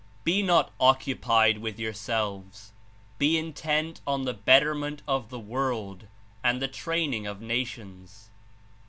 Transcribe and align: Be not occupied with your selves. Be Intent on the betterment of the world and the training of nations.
Be 0.23 0.41
not 0.41 0.71
occupied 0.79 1.59
with 1.59 1.77
your 1.79 1.93
selves. 1.93 2.73
Be 3.19 3.37
Intent 3.37 4.01
on 4.07 4.25
the 4.25 4.33
betterment 4.33 5.03
of 5.07 5.29
the 5.29 5.37
world 5.37 6.07
and 6.43 6.59
the 6.59 6.67
training 6.67 7.27
of 7.27 7.39
nations. 7.39 8.31